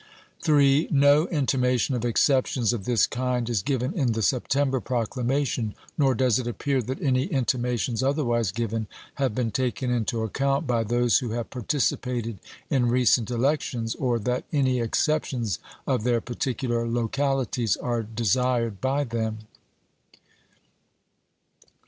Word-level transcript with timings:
3. 0.41 0.87
No 0.89 1.27
intimation 1.27 1.93
of 1.93 2.03
exceptions 2.03 2.73
of 2.73 2.85
this 2.85 3.05
kind 3.05 3.47
is 3.47 3.61
given 3.61 3.93
in 3.93 4.13
the 4.13 4.23
September 4.23 4.79
proclamation, 4.79 5.75
nor 5.95 6.15
does 6.15 6.39
it 6.39 6.47
appear 6.47 6.81
that 6.81 6.99
any 6.99 7.25
intimations 7.25 8.01
otherwise 8.01 8.51
given 8.51 8.87
have 9.21 9.35
been 9.35 9.51
taken 9.51 9.91
into 9.91 10.23
account 10.23 10.65
by 10.65 10.83
those 10.83 11.19
who 11.19 11.29
have 11.29 11.51
participated 11.51 12.39
in 12.71 12.87
recent 12.87 13.29
elections, 13.29 13.93
or 13.93 14.17
that 14.17 14.43
any 14.51 14.79
exceptions 14.79 15.59
of 15.85 16.03
their 16.03 16.19
particular 16.19 16.87
localities 16.89 17.77
are 17.77 18.01
desired 18.01 18.81
by 18.81 19.03
them. 19.03 19.41